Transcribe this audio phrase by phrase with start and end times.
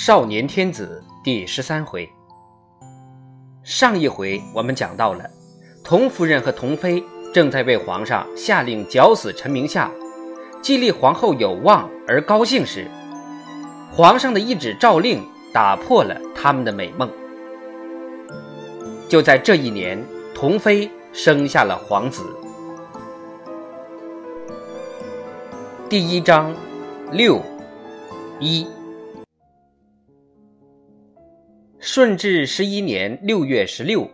[0.00, 2.08] 少年天子第十三回，
[3.64, 5.28] 上一回我们讲到了，
[5.82, 7.02] 童夫人和童妃
[7.34, 9.90] 正在为皇上下令绞死陈明夏，
[10.62, 12.88] 激励皇后有望而高兴时，
[13.92, 15.20] 皇上的一纸诏令
[15.52, 17.10] 打破了他们的美梦。
[19.08, 20.00] 就在这一年，
[20.32, 22.22] 童妃生下了皇子。
[25.88, 26.54] 第一章
[27.10, 27.42] 六
[28.38, 28.64] 一。
[31.90, 34.06] 顺治十一年六月十六，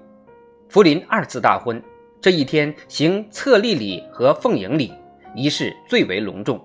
[0.69, 1.83] 福临二次大婚。
[2.23, 4.93] 这一天行册立礼和奉迎礼，
[5.35, 6.65] 仪式最为隆重。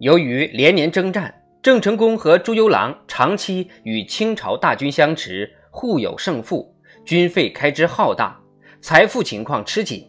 [0.00, 8.38] 由于连年征战，郑成功和朱由榔长期与清朝大军相持，互有胜负，军费开支浩大，
[8.82, 10.06] 财富情况吃紧。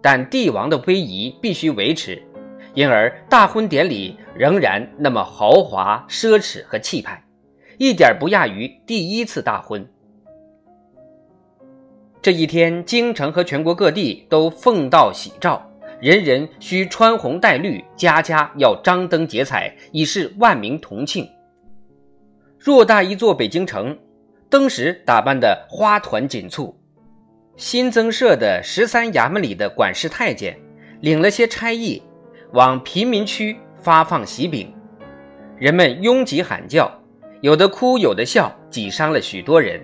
[0.00, 2.22] 但帝王的威仪必须维持，
[2.72, 7.22] 因而大婚典礼仍然那么豪华、奢侈和气派。
[7.78, 9.86] 一点不亚于第一次大婚。
[12.22, 15.62] 这一天，京城和全国各地都奉道喜诏，
[16.00, 21.28] 人人需穿红戴绿，家家要张灯结彩，以示万民同庆。
[22.60, 23.96] 偌大一座北京城，
[24.50, 26.76] 登时打扮得花团锦簇。
[27.56, 30.58] 新增设的十三衙门里的管事太监，
[31.00, 32.02] 领了些差役，
[32.52, 34.74] 往贫民区发放喜饼，
[35.56, 36.90] 人们拥挤喊叫。
[37.46, 39.80] 有的哭，有的笑，挤伤了许多人。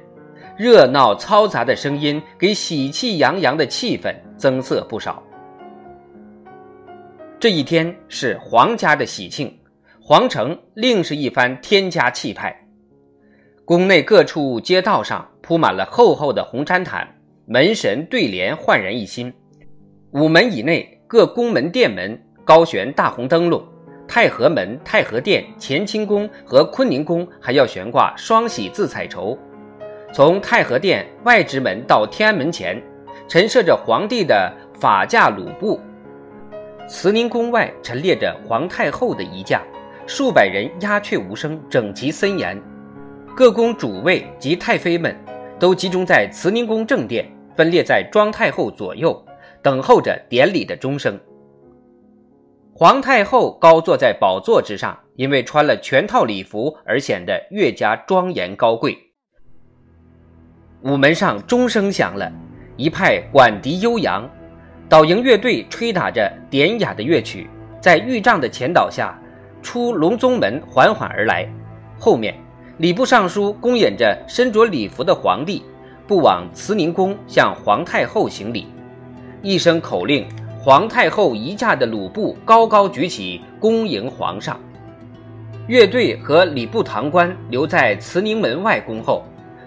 [0.59, 5.23] 热闹嘈杂的声音给喜气洋洋的气氛增色不少。
[7.39, 9.57] 这一天是皇家的喜庆，
[10.01, 12.53] 皇城另是一番天家气派。
[13.65, 17.07] 宫内各处街道上铺满了厚厚的红毡毯，
[17.47, 19.33] 门神对联焕然一新。
[20.11, 23.65] 午门以内，各宫门殿门高悬大红灯笼。
[24.15, 29.39] 太和门、太和殿、乾清宫和坤宁宫还要悬挂双喜字彩绸。
[30.13, 32.79] 从太和殿外直门到天安门前，
[33.27, 35.81] 陈设着皇帝的法驾鲁布。
[36.87, 39.63] 慈宁宫外陈列着皇太后的仪架，
[40.07, 42.61] 数百人鸦雀无声，整齐森严。
[43.35, 45.17] 各宫主位及太妃们
[45.59, 47.27] 都集中在慈宁宫正殿，
[47.57, 49.25] 分列在庄太后左右，
[49.63, 51.19] 等候着典礼的钟声。
[52.83, 58.99] 皇太后高坐在宝座之上，因为穿了全套礼服而显得越加庄严高贵。
[60.83, 62.29] 午门上钟声响了，
[62.77, 64.29] 一派管笛悠扬，
[64.89, 67.49] 导营乐队吹打着典雅的乐曲，
[67.81, 69.17] 在御帐的前导下，
[69.63, 71.49] 出隆宗门缓缓而来。
[72.01, 72.35] 后面，
[72.79, 75.63] 礼部尚书恭演着身着礼服的皇帝，
[76.05, 78.67] 步往慈宁宫向皇太后行礼，
[79.41, 80.27] 一声口令。
[80.65, 84.61] 皇太后仪驾的鲁布高高举起，恭迎皇上。
[85.67, 89.25] 乐队和礼部堂官留在慈宁门外恭候。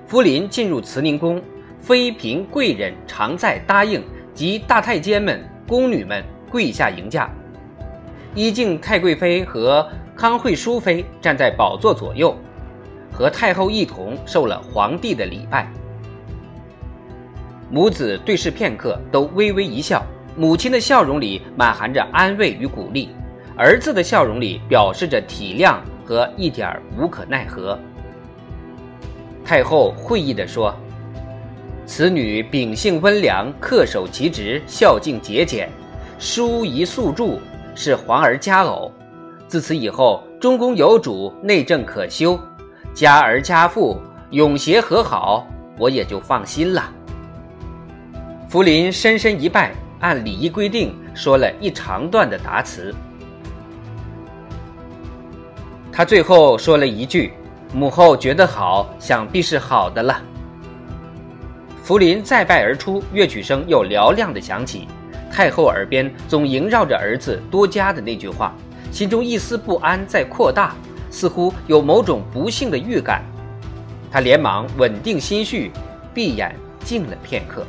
[0.07, 1.41] 福临进入慈宁宫，
[1.81, 4.01] 妃嫔贵人常在答应，
[4.33, 7.29] 及大太监们、宫女们跪下迎驾。
[8.33, 9.85] 依敬太贵妃和
[10.15, 12.33] 康惠淑妃站在宝座左右，
[13.11, 15.69] 和太后一同受了皇帝的礼拜。
[17.69, 20.01] 母子对视片刻，都微微一笑。
[20.37, 23.09] 母亲的笑容里满含着安慰与鼓励，
[23.57, 27.79] 儿子的笑容里表示着体谅和一点无可奈何。
[29.45, 30.75] 太后会意地说
[31.85, 35.69] ：“此女秉性温良，恪守其职，孝敬节俭，
[36.19, 37.39] 淑仪素著，
[37.73, 38.91] 是皇儿佳偶。
[39.47, 42.37] 自此以后，中宫有主，内政可修，
[42.93, 43.97] 家儿家父
[44.31, 45.47] 永协和好，
[45.77, 46.91] 我也就放心了。”
[48.49, 49.73] 福临深深一拜。
[50.05, 52.93] 按礼仪规定说了一长段的答词，
[55.91, 57.33] 他最后说了一句
[57.73, 60.21] ：“母后觉得好，想必是好的了。”
[61.81, 64.87] 福临再拜而出，乐曲声又嘹亮的响起，
[65.31, 68.53] 太后耳边总萦绕着儿子多加的那句话，
[68.91, 70.75] 心中一丝不安在扩大，
[71.09, 73.23] 似乎有某种不幸的预感。
[74.11, 75.71] 他连忙稳定心绪，
[76.13, 77.65] 闭眼静了片刻。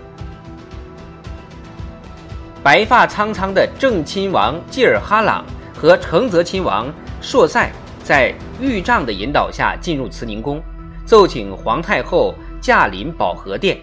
[2.67, 7.71] 白发苍苍的正亲王济尔哈朗和承泽亲王硕塞
[8.03, 10.61] 在御帐的引导下进入慈宁宫，
[11.05, 13.79] 奏请皇太后驾临保和殿。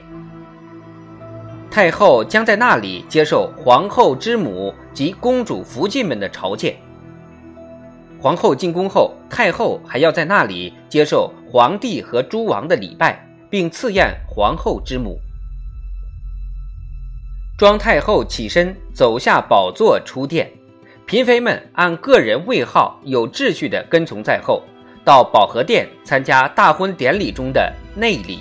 [1.71, 6.75] 太后将在那里接受皇后之母及公主福晋们的朝见。
[8.19, 15.17] 皇后进宫后，太后还要在那里接受皇帝和诸王的礼拜，并赐宴皇后之母。
[17.55, 20.51] 庄太后起身走下宝座出殿，
[21.05, 24.63] 嫔妃们按个人位号有秩序地跟从在后，
[25.05, 28.39] 到保和殿参加大婚典礼中的内礼。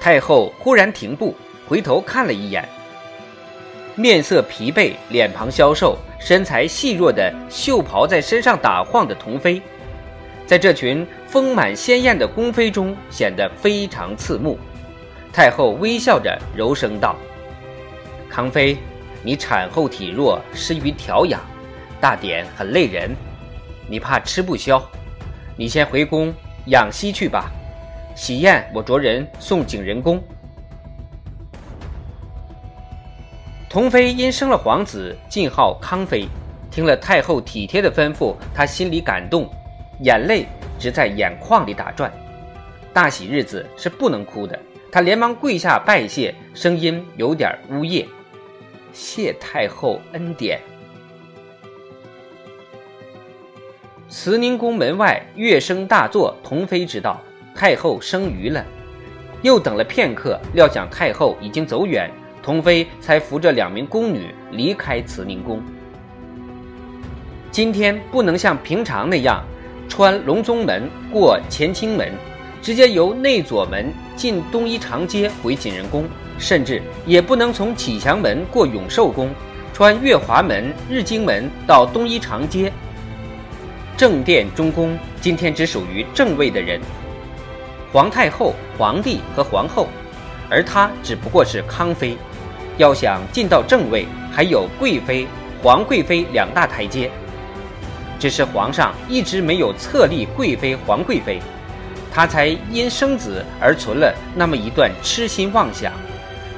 [0.00, 1.34] 太后忽然停步，
[1.68, 2.66] 回头看了一眼，
[3.94, 9.60] 面色疲惫，脸庞消瘦，身材细弱的袖袍在身上打晃的童妃，
[10.46, 14.58] 在这群丰满鲜艳的宫妃中显得非常刺目。
[15.36, 17.14] 太后微笑着柔声道
[18.26, 18.78] ：“康妃，
[19.22, 21.38] 你产后体弱，失于调养，
[22.00, 23.14] 大典很累人。”
[23.86, 24.82] 你怕吃不消，
[25.54, 26.32] 你先回宫
[26.68, 27.52] 养息去吧。
[28.14, 30.18] 喜宴我着人送景仁宫。
[33.68, 36.26] 童妃因生了皇子，晋号康妃。
[36.70, 39.46] 听了太后体贴的吩咐，她心里感动，
[40.00, 40.46] 眼泪
[40.78, 42.10] 直在眼眶里打转。
[42.94, 44.58] 大喜日子是不能哭的，
[44.96, 48.08] 他连忙跪下拜谢，声音有点呜咽
[48.94, 50.58] ：“谢太后恩典。”
[54.08, 57.20] 慈宁宫门外乐声大作，童妃知道
[57.54, 58.64] 太后生余了，
[59.42, 62.10] 又等了片刻，料想太后已经走远，
[62.42, 65.62] 童妃才扶着两名宫女离开慈宁宫。
[67.50, 69.44] 今天不能像平常那样
[69.90, 72.14] 穿隆宗门过乾清门，
[72.62, 76.08] 直接由内左门进东一长街回景仁宫，
[76.38, 79.30] 甚至也不能从启祥门过永寿宫，
[79.72, 82.72] 穿月华门、日经门到东一长街。
[83.96, 86.80] 正殿中宫今天只属于正位的人，
[87.92, 89.86] 皇太后、皇帝和皇后，
[90.50, 92.16] 而她只不过是康妃。
[92.78, 95.26] 要想进到正位，还有贵妃、
[95.62, 97.10] 皇贵妃两大台阶。
[98.18, 101.40] 只是皇上一直没有册立贵妃、皇贵妃，
[102.16, 105.92] 他才因生子而存了那么一段痴心妄想，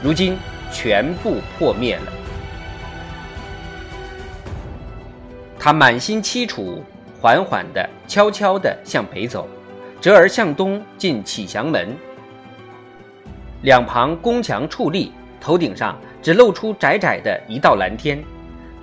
[0.01, 0.39] 如今
[0.71, 2.13] 全部破灭了。
[5.59, 6.81] 他满心凄楚。
[7.21, 9.49] 缓缓地、悄悄地向北走，
[10.01, 11.93] 折而向东进启祥门。
[13.63, 18.23] 两旁宫墙矗立，头顶上只露出窄窄的一道蓝天，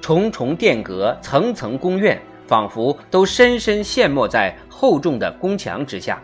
[0.01, 6.21] 重重殿阁、层层宫苑，仿佛都深深陷没在厚重的宫墙之下。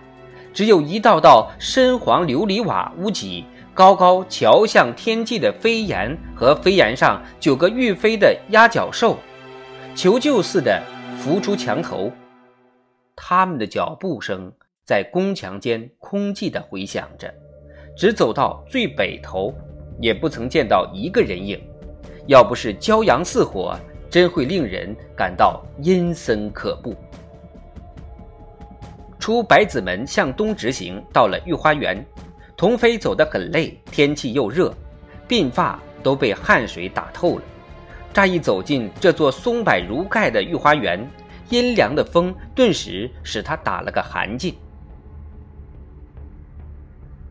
[0.53, 9.17] 只有一道道深黄琉璃瓦屋脊，高高瞧向天际的飞檐和飞檐上九个欲飞的鸭脚兽，
[9.95, 10.81] 求救似的。
[11.17, 12.11] 浮出墙头，
[13.15, 14.51] 他们的脚步声
[14.83, 17.31] 在宫墙间空寂地回响着。
[17.95, 19.53] 只走到最北头，
[19.99, 21.61] 也不曾见到一个人影。
[22.25, 23.77] 要不是骄阳似火，
[24.09, 26.95] 真会令人感到阴森可怖。
[29.21, 32.03] 出百子门向东直行，到了御花园，
[32.57, 34.75] 童妃走得很累，天气又热，
[35.29, 37.43] 鬓发都被汗水打透了。
[38.11, 41.07] 乍一走进这座松柏如盖的御花园，
[41.49, 44.55] 阴凉的风顿时使他打了个寒噤。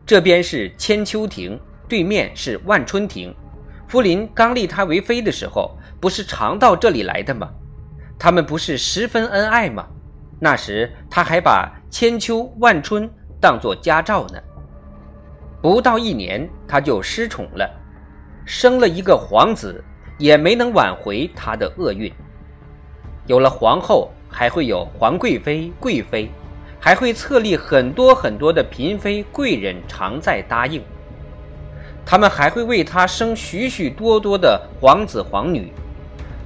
[0.05, 1.59] 这边是千秋亭，
[1.89, 3.35] 对面是万春亭。
[3.85, 7.49] 福临刚立她为妃的时候，不是常到这里来的吗？
[8.17, 9.85] 他们不是十分恩爱吗？
[10.39, 13.07] 那时他还把千秋万春
[13.39, 14.39] 当作家照呢。
[15.61, 17.69] 不到一年，他就失宠了，
[18.45, 19.83] 生了一个皇子。
[20.17, 22.13] 也没能挽回他的厄运。
[23.25, 26.29] 有了皇后，还会有皇贵妃、贵妃，
[26.79, 30.79] 还会册立很多很多的嫔妃、贵人，常在答应。
[32.05, 35.73] 他们还会为他生许许多多的皇子皇女，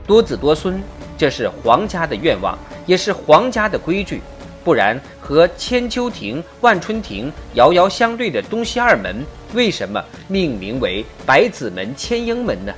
[0.07, 0.81] 多子多孙。
[1.17, 4.21] 这是皇家的愿望，也是皇家的规矩。
[4.65, 12.73] 不然，和千秋亭、万春亭遥遥相对的东西二门，为什么命名为百子门、千英门呢？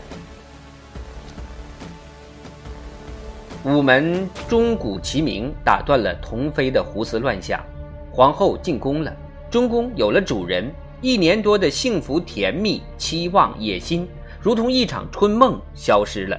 [3.64, 7.64] 午门钟鼓齐鸣，打断了童妃的胡思乱想。
[8.12, 9.16] 皇后进宫了，
[9.50, 14.06] 中宫有了主人，一年多的幸福甜蜜、期望野心，
[14.42, 16.38] 如同一场春梦消失了，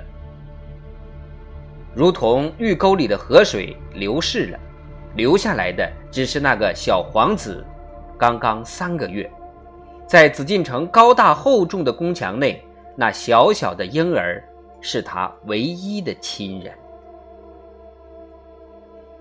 [1.95, 4.59] 如同玉沟里的河水流逝了，
[5.19, 7.65] 留下来的只是那个小皇子，
[8.17, 9.29] 刚刚三个月，
[10.07, 12.63] 在紫禁城高大厚重的宫墙内，
[12.95, 14.41] 那小小的婴儿
[14.81, 16.73] 是他唯一的亲人。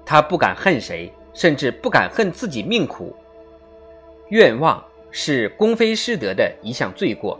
[0.05, 3.15] 他不敢恨谁，甚至不敢恨自己命苦。
[4.29, 7.39] 愿望是宫妃失德的一项罪过，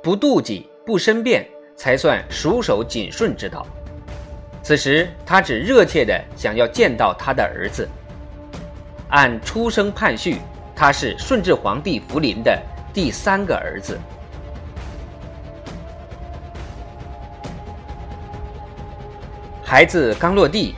[0.00, 1.44] 不妒忌、不申辩，
[1.74, 3.66] 才算熟守谨顺之道。
[4.66, 7.88] 此时，他只热切的想要见到他的儿子。
[9.10, 10.38] 按出生判序，
[10.74, 12.60] 他是顺治皇帝福临的
[12.92, 13.96] 第三个儿子。
[19.62, 20.74] 孩子刚落地。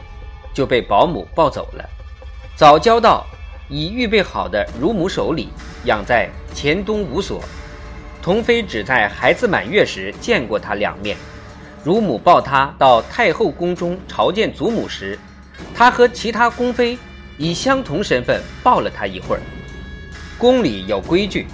[0.53, 1.89] 就被保姆抱走了，
[2.57, 3.25] 早交到
[3.69, 5.51] 已预备好的乳母手里，
[5.85, 7.41] 养在前东五所。
[8.21, 11.17] 童妃只在孩子满月时见过他两面。
[11.85, 15.19] 乳母抱他到太后宫中朝见祖母时，
[15.75, 16.99] 他和其他宫妃
[17.37, 19.41] 以相同身份抱了他一会儿。
[20.37, 21.47] 宫里有规矩，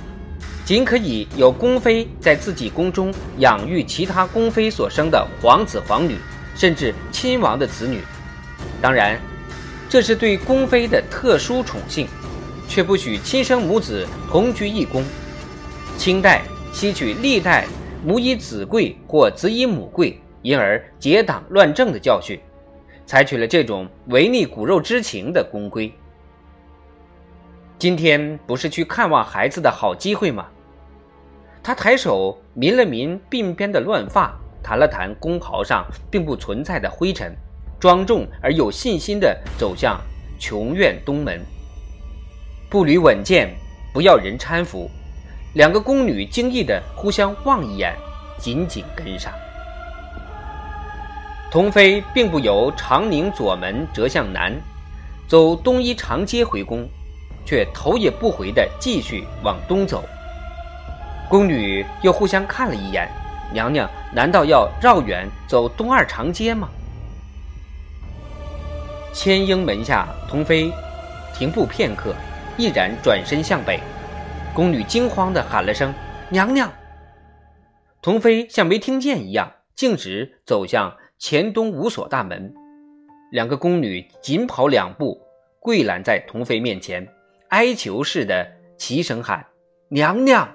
[0.65, 6.17] 仅可以有宫妃在自己宫中养育其他宫妃所生的皇子皇女，
[6.55, 8.01] 甚至亲王的子女。
[8.83, 9.19] 当然，
[9.89, 12.09] 这是对宫妃的特殊宠幸，
[12.69, 15.05] 却不许亲生母子同居一宫。
[15.97, 17.67] 清代吸取历代
[18.05, 20.21] 母以子贵或子以母贵。
[20.43, 22.39] 因而结党乱政的教训，
[23.07, 25.91] 采取了这种违逆骨肉之情的公规。
[27.79, 30.45] 今天不是去看望孩子的好机会吗？
[31.63, 37.35] 他抬手抿了抿鬓边的乱发，弹了弹宫袍上并不存在的灰尘，
[37.81, 39.99] 庄重而有信心地走向
[40.39, 41.41] 琼院东门。
[42.69, 43.49] 步履稳健，
[43.95, 44.91] 不要人搀扶。
[45.55, 47.95] 两个宫女惊异地互相望一眼，
[48.39, 49.33] 紧紧跟上。
[51.49, 54.53] 童妃并不由长宁左门折向南，
[55.29, 56.85] 走东一长街回宫，
[57.47, 60.03] 却头也不回地继续往东走。
[61.29, 63.09] 宫女又互相看了一眼，
[63.53, 66.69] 娘娘难道要绕远走东二长街吗？
[69.13, 70.73] 千英门下，童妃
[71.33, 72.13] 停步片刻，
[72.57, 73.79] 毅然转身向北。
[74.55, 75.93] 宫女惊慌地喊了声
[76.31, 76.73] “娘娘”，
[78.01, 80.97] 童妃像没听见一样，径直走向。
[81.17, 82.53] 前东五所大门，
[83.31, 85.19] 两个宫女紧跑两步，
[85.59, 87.09] 跪拦在童妃面前，
[87.49, 88.47] 哀求似的
[88.77, 89.47] 齐声喊
[89.89, 90.47] ：“娘娘！”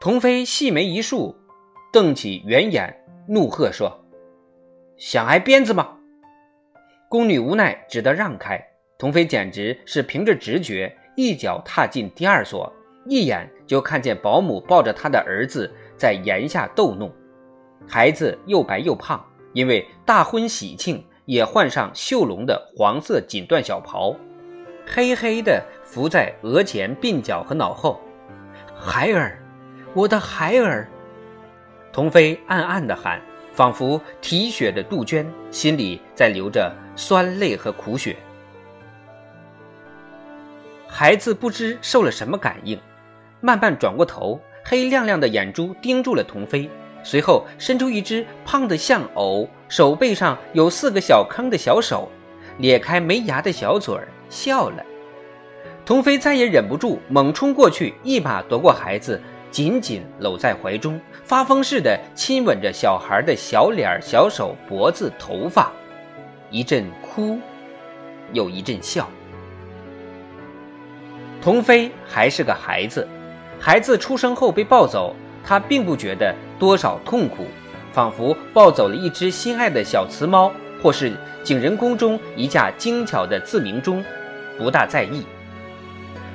[0.00, 1.36] 童妃细眉一竖，
[1.92, 2.94] 瞪起圆眼，
[3.28, 4.04] 怒喝说
[4.98, 5.96] ：“想挨鞭子吗？”
[7.08, 8.73] 宫女无奈，只得让开。
[9.04, 12.72] 童飞简直是凭着直觉，一脚踏进第二所，
[13.04, 17.12] 一眼就看见保姆抱着他的儿子在檐下逗弄。
[17.86, 24.16] 孩子又白又胖，因为大婚喜庆，也换上绣龙的黄色锦缎小袍，
[24.86, 28.00] 黑黑的浮在额前、鬓角和脑后。
[28.74, 29.38] 孩儿，
[29.92, 30.88] 我的孩儿！
[31.92, 33.20] 童飞暗暗地喊，
[33.52, 38.16] 仿佛啼血的杜鹃，心里在流着酸泪和苦血。
[40.96, 42.78] 孩子不知受了什么感应，
[43.40, 46.70] 慢慢转过头，黑亮亮的眼珠盯住了童飞。
[47.02, 52.08] 随后伸出一只胖得像藕、手背上有四个小坑的小手，
[52.58, 54.84] 咧开没牙的小嘴儿笑了。
[55.84, 59.20] 童飞再也忍不住，猛冲过去，一把夺过孩子，
[59.50, 65.72] 紧紧搂在怀中，发疯似的亲吻着小孩的小脸、小手、脖子、头发，
[66.50, 67.36] 一阵哭，
[68.32, 69.10] 又一阵笑。
[71.44, 73.06] 童飞还是个孩子，
[73.60, 75.14] 孩子出生后被抱走。
[75.44, 77.46] 他并不觉得多少痛苦，
[77.92, 80.50] 仿佛抱走了一只心爱的小雌猫，
[80.82, 84.02] 或是景仁宫中一架精巧的自鸣钟，
[84.56, 85.22] 不大在意。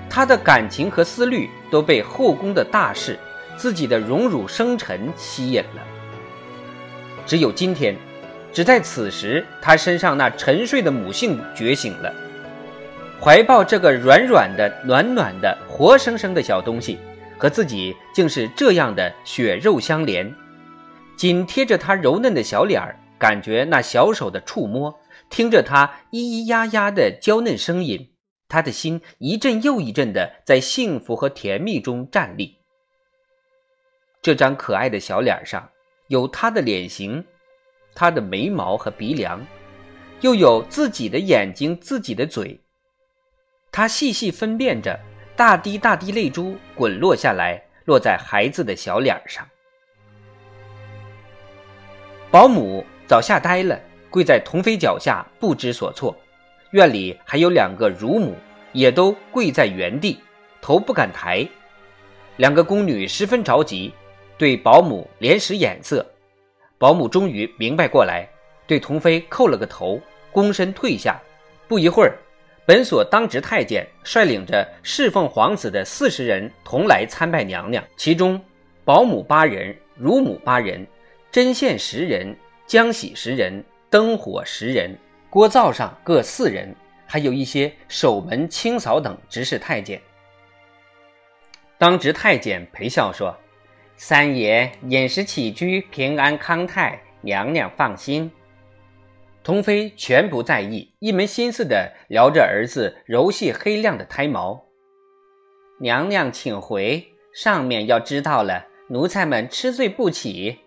[0.07, 3.17] 他的感情和思虑都被后宫的大事、
[3.57, 5.81] 自己的荣辱生辰吸引了。
[7.25, 7.97] 只有今天，
[8.53, 12.13] 只在此时，他身上那沉睡的母性觉醒了，
[13.21, 16.97] 怀抱这个软软的、暖暖的、活生生的小东西。
[17.37, 20.29] 和自己竟是这样的血肉相连，
[21.15, 24.93] 紧贴着他柔嫩的小脸儿，感觉那小手的触摸，
[25.29, 28.11] 听着他咿咿呀呀的娇嫩声音，
[28.49, 32.57] 他的心一阵又一阵的在幸福和甜蜜中站立。
[34.21, 35.69] 这张可爱的小脸上
[36.09, 37.23] 有他的脸型，
[37.95, 39.39] 他的眉毛和鼻梁，
[40.19, 42.59] 又有自己的眼睛、自己的嘴，
[43.71, 44.99] 他细细分辨着。
[45.35, 49.47] 大滴大滴泪珠滚落下来，落在孩子的小脸上。
[52.29, 56.13] 保姆早吓呆了，跪在童妃脚下不知所措。
[56.71, 58.35] 院里还有两个乳母，
[58.73, 60.19] 也都跪在原地，
[60.61, 61.47] 头不敢抬。
[62.35, 63.93] 两个宫女十分着急，
[64.37, 66.05] 对保姆连使眼色。
[66.77, 68.27] 保姆终于明白过来，
[68.67, 70.01] 对童妃叩了个头，
[70.33, 71.17] 躬身退下。
[71.65, 72.17] 不一会儿。
[72.69, 78.39] 本所当值太监率领着侍奉皇子的四十人同来参拜娘娘，其中
[78.85, 80.85] 保姆八人，乳母八人，
[81.31, 84.95] 针线十人，浆洗十人，灯火十人，
[85.31, 86.71] 锅灶上各四人，
[87.07, 89.99] 还有一些守门、清扫等执事太监。
[91.79, 93.35] 当值太监陪笑说
[93.97, 98.31] ：“三爷饮食起居平安康泰，娘娘放心。”
[99.41, 104.65] 童飞全不在意，一门心思的撩着儿子柔细黑亮的胎毛。
[105.79, 110.59] 娘娘请回，上面要知道了，奴才们吃罪不起。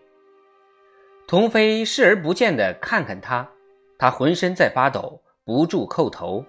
[1.29, 3.49] 童飞视而不见的看看他，
[3.99, 6.45] 他浑身在发抖，不住叩头：“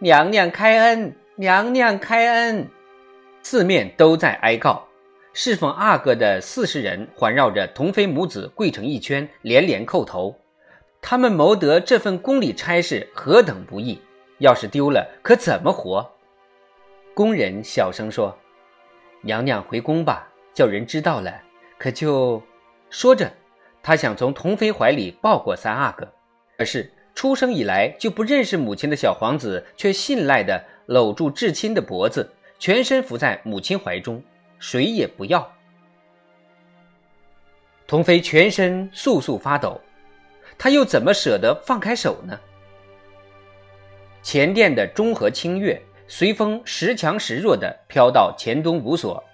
[0.00, 2.68] 娘娘开恩，娘娘开恩！”
[3.42, 4.86] 四面都在哀告。
[5.32, 10.34] 侍奉阿哥的四十人环绕着童飞母子跪成一圈，连连叩头。
[11.00, 14.00] 他们谋得这份宫里差事何等不易，
[14.38, 16.08] 要是丢了，可怎么活？
[17.14, 18.36] 工人小声说
[19.22, 21.40] ：“娘娘回宫吧，叫人知道了，
[21.78, 22.42] 可就……”
[22.90, 23.32] 说着，
[23.82, 26.06] 他想从童飞怀里抱过三阿哥，
[26.58, 34.22] 可是出生以来就不认识母亲的小皇子却信赖地搂住至亲的脖子，全身伏在母亲怀中。
[34.58, 35.50] 谁也不要。
[37.86, 39.80] 童飞全身簌簌发抖，
[40.62, 42.38] 他又怎么舍得放开手呢？
[44.22, 49.24] 前殿的中和清月随风时强时弱的飘到前东五所。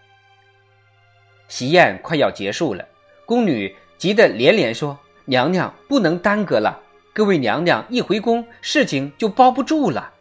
[1.48, 2.86] 喜宴快要结束了，
[3.24, 6.80] 宫女急得连连说：“娘娘不能耽搁了，
[7.12, 10.12] 各位娘娘一回宫，事情就包不住了。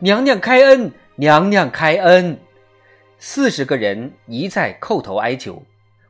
[0.00, 2.38] 娘娘开恩，娘娘开恩。”
[3.18, 5.62] 四十个人一再叩头哀求，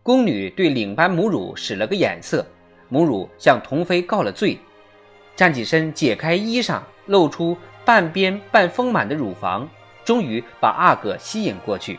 [0.02, 2.44] 宫女对领班母乳使了个眼色，
[2.92, 4.61] 母乳向童飞告了罪，
[5.34, 7.56] 站起身解开衣裳，露出
[7.87, 9.66] 半边半丰满的乳房，
[10.04, 11.99] 终于把阿哥吸引过去。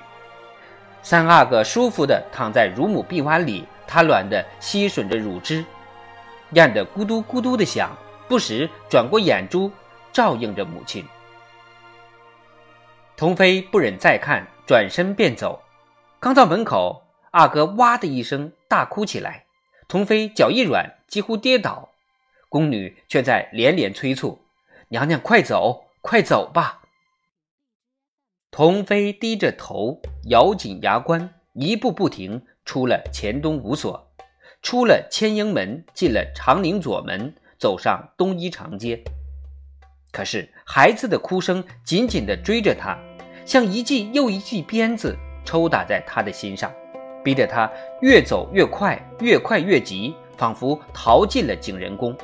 [1.02, 5.66] 三阿哥舒服地躺在乳母臂弯里，他卵地吸吮着乳汁，
[6.52, 7.90] 咽得咕嘟咕嘟的响，
[8.28, 9.72] 不时转过眼珠
[10.12, 11.04] 照应着母亲。
[13.18, 14.46] 童飞不忍再看。
[14.66, 15.62] 转身便走，
[16.22, 19.43] 刚到门口，阿哥哇的一声大哭起来。
[19.94, 21.92] 童飞脚一软，几乎跌倒，
[22.50, 24.42] 宫女却在连连催促
[24.90, 26.82] ：“娘娘快走，快走吧！”
[28.50, 34.12] 童飞低着头，咬紧牙关，一步不停，出了乾东五所，
[34.64, 39.04] 出了千英门，进了长宁左门，走上东一长街。
[40.12, 42.98] 可是孩子的哭声紧紧地追着他。
[43.46, 46.74] 像一记又一记鞭子抽打在他的心上，
[47.24, 47.70] 逼得他
[48.02, 52.16] 越走越快，越快越急，仿佛逃进了景仁宫。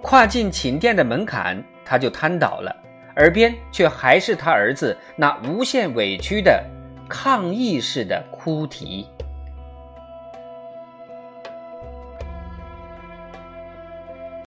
[0.00, 2.74] 跨进寝殿的门槛，他就瘫倒了，
[3.16, 6.64] 耳边却还是他儿子那无限委屈的
[7.08, 9.06] 抗议式的哭啼。